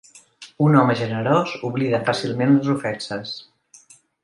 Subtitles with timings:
[0.67, 3.37] Un home generós oblida fàcilment les ofenses.